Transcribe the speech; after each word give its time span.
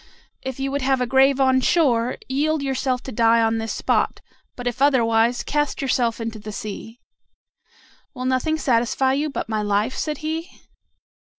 If 0.41 0.59
you 0.59 0.71
would 0.71 0.81
have 0.81 0.99
a 0.99 1.05
grave 1.05 1.39
on 1.39 1.61
shore, 1.61 2.17
yield 2.27 2.63
yourself 2.63 3.03
to 3.03 3.11
die 3.11 3.39
on 3.39 3.59
this 3.59 3.71
spot; 3.71 4.19
but 4.55 4.65
if 4.65 4.81
otherwise, 4.81 5.43
cast 5.43 5.79
yourself 5.79 6.19
into 6.19 6.39
the 6.39 6.51
sea." 6.51 6.99
"Will 8.15 8.25
nothing 8.25 8.57
satisfy 8.57 9.13
you 9.13 9.29
but 9.29 9.47
my 9.47 9.61
life?" 9.61 9.95
said 9.95 10.17
he. 10.25 10.49